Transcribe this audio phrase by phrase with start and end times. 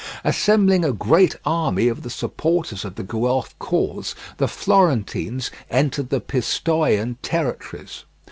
[0.23, 6.19] Assembling a great army of the supporters of the Guelph cause, the Florentines entered the
[6.19, 8.03] Pistoian territories.